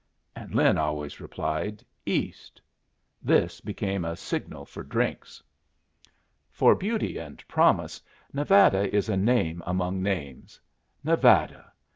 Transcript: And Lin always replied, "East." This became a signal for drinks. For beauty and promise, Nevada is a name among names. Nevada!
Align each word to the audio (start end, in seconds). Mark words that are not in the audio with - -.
And 0.35 0.55
Lin 0.55 0.79
always 0.79 1.19
replied, 1.19 1.85
"East." 2.07 2.59
This 3.21 3.61
became 3.63 4.03
a 4.03 4.15
signal 4.15 4.65
for 4.65 4.81
drinks. 4.81 5.43
For 6.49 6.73
beauty 6.73 7.19
and 7.19 7.47
promise, 7.47 8.01
Nevada 8.33 8.91
is 8.91 9.09
a 9.09 9.15
name 9.15 9.61
among 9.63 10.01
names. 10.01 10.59
Nevada! 11.03 11.71